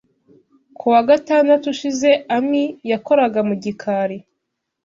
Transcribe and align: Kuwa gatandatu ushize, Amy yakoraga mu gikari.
Kuwa 0.77 1.01
gatandatu 1.09 1.65
ushize, 1.73 2.09
Amy 2.37 2.63
yakoraga 2.91 3.39
mu 3.47 3.55
gikari. 3.63 4.17